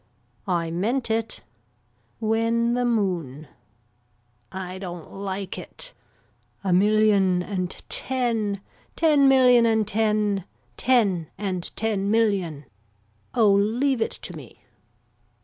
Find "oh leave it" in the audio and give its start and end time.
13.35-14.09